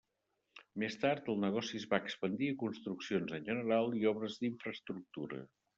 [0.83, 5.49] Més tard, el negoci es va expandir a construccions en general i obres d'infraestructura.